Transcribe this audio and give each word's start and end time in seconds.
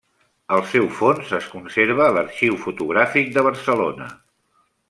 El 0.55 0.63
seu 0.69 0.87
fons 1.01 1.33
es 1.39 1.51
conserva 1.51 2.07
a 2.07 2.15
l'Arxiu 2.17 2.57
Fotogràfic 2.65 3.33
de 3.37 3.45
Barcelona. 3.49 4.13